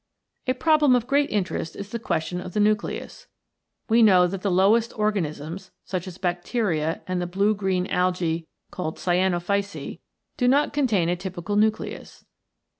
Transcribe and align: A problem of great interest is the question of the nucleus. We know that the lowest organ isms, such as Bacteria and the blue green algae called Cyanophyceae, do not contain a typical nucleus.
A 0.47 0.53
problem 0.53 0.95
of 0.95 1.05
great 1.05 1.29
interest 1.29 1.75
is 1.75 1.89
the 1.91 1.99
question 1.99 2.41
of 2.41 2.53
the 2.53 2.59
nucleus. 2.59 3.27
We 3.87 4.01
know 4.01 4.25
that 4.25 4.41
the 4.41 4.49
lowest 4.49 4.97
organ 4.97 5.27
isms, 5.27 5.69
such 5.85 6.07
as 6.07 6.17
Bacteria 6.17 7.03
and 7.05 7.21
the 7.21 7.27
blue 7.27 7.53
green 7.53 7.85
algae 7.85 8.47
called 8.71 8.97
Cyanophyceae, 8.97 9.99
do 10.37 10.47
not 10.47 10.73
contain 10.73 11.07
a 11.07 11.15
typical 11.15 11.55
nucleus. 11.55 12.25